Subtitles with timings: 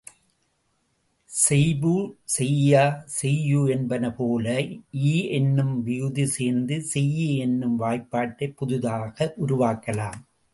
[1.29, 1.91] செய்பு,
[2.23, 2.85] செய்யா,
[3.21, 4.45] செய்யூ என்பன போல,
[5.03, 10.19] இ என்னும் விகுதி சேர்த்து செய்யி என்னும் வாய்ப்பாட்டைப் புதிதாக உருவாக்கலாம்.